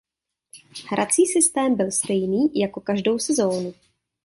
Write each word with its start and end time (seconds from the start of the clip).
Hrací 0.91 1.25
systém 1.25 1.75
byl 1.75 1.91
stejný 1.91 2.51
jako 2.59 2.81
každou 2.81 3.19
sezónu. 3.19 3.73